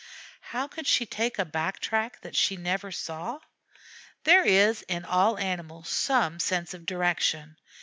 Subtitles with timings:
[0.49, 3.37] How could she take a back track that she never saw?
[4.23, 7.55] There is in all animals some sense of direction.